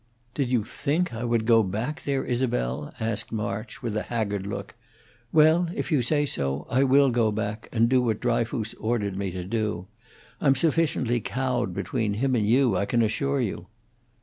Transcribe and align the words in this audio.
"Did 0.33 0.49
you 0.49 0.63
think 0.63 1.13
I 1.13 1.23
would 1.23 1.45
go 1.45 1.61
back 1.61 2.05
there, 2.05 2.25
Isabel?" 2.25 2.91
asked 2.99 3.31
March, 3.31 3.83
with 3.83 3.95
a 3.95 4.01
haggard 4.01 4.47
look. 4.47 4.73
"Well, 5.31 5.67
if 5.75 5.91
you 5.91 6.01
say 6.01 6.25
so, 6.25 6.65
I 6.71 6.83
will 6.83 7.11
go 7.11 7.31
back, 7.31 7.69
and 7.71 7.87
do 7.87 8.01
what 8.01 8.19
Dryfoos 8.19 8.73
ordered 8.79 9.15
me 9.15 9.29
to 9.29 9.43
do. 9.43 9.85
I'm 10.41 10.55
sufficiently 10.55 11.19
cowed 11.19 11.75
between 11.75 12.15
him 12.15 12.33
and 12.33 12.47
you, 12.47 12.75
I 12.75 12.85
can 12.85 13.03
assure 13.03 13.41
you." 13.41 13.67